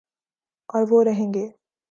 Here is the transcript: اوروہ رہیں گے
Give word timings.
اوروہ 0.69 1.03
رہیں 1.03 1.33
گے 1.33 1.45